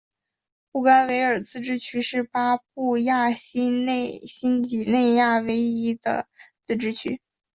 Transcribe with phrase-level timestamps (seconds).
[0.71, 3.85] 布干维尔自治区是巴布亚新
[4.67, 6.27] 几内亚唯一的
[6.65, 7.21] 自治区。